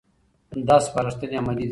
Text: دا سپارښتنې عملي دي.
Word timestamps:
دا 0.67 0.77
سپارښتنې 0.85 1.35
عملي 1.41 1.61
دي. 1.65 1.69